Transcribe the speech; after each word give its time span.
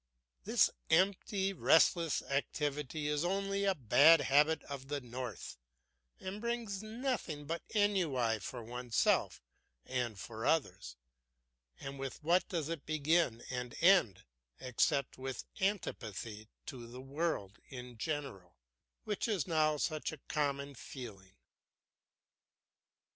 This 0.45 0.71
empty, 0.89 1.53
restless 1.53 2.23
activity 2.23 3.07
is 3.07 3.23
only 3.23 3.65
a 3.65 3.75
bad 3.75 4.21
habit 4.21 4.63
of 4.63 4.87
the 4.87 4.99
north 4.99 5.59
and 6.19 6.41
brings 6.41 6.81
nothing 6.81 7.45
but 7.45 7.61
ennui 7.75 8.39
for 8.39 8.63
oneself 8.63 9.43
and 9.85 10.17
for 10.19 10.43
others. 10.43 10.95
And 11.79 11.99
with 11.99 12.23
what 12.23 12.49
does 12.49 12.67
it 12.67 12.83
begin 12.87 13.43
and 13.51 13.75
end 13.79 14.23
except 14.59 15.19
with 15.19 15.43
antipathy 15.59 16.49
to 16.65 16.87
the 16.87 16.99
world 16.99 17.59
in 17.69 17.99
general, 17.99 18.57
which 19.03 19.27
is 19.27 19.45
now 19.45 19.77
such 19.77 20.11
a 20.11 20.17
common 20.27 20.73
feeling? 20.73 21.37